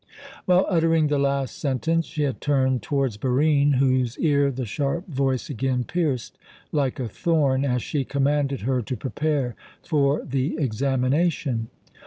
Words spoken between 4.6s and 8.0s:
sharp voice again pierced like a thorn, as